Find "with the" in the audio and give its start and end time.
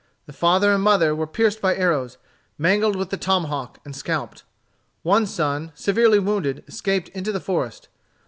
2.95-3.17